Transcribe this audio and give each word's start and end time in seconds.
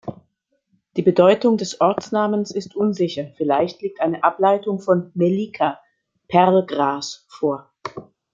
Die 0.97 1.03
Bedeutung 1.03 1.57
des 1.57 1.79
Ortsnamens 1.79 2.49
ist 2.49 2.75
unsicher, 2.75 3.27
vielleicht 3.37 3.83
liegt 3.83 4.01
eine 4.01 4.23
Ableitung 4.23 4.79
von 4.79 5.11
"melica" 5.13 5.79
«Perlgras» 6.27 7.27
vor. 7.29 7.69